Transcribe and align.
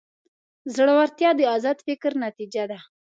زړورتیا 0.75 1.29
د 1.35 1.41
ازاد 1.55 1.77
فکر 1.87 2.11
نتیجه 2.25 2.63
ده. 2.71 2.79